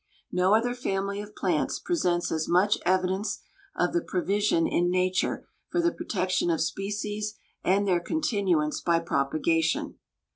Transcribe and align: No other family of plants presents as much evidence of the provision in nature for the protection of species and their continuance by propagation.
No 0.31 0.55
other 0.55 0.73
family 0.73 1.21
of 1.21 1.35
plants 1.35 1.77
presents 1.77 2.31
as 2.31 2.49
much 2.49 2.79
evidence 2.87 3.41
of 3.75 3.93
the 3.93 4.01
provision 4.01 4.65
in 4.65 4.89
nature 4.89 5.47
for 5.69 5.79
the 5.79 5.91
protection 5.91 6.49
of 6.49 6.59
species 6.59 7.35
and 7.63 7.87
their 7.87 7.99
continuance 7.99 8.81
by 8.81 8.97
propagation. 8.99 9.99